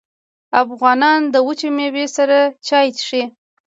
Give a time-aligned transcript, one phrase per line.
[0.63, 3.23] افغانان د وچې میوې سره چای څښي.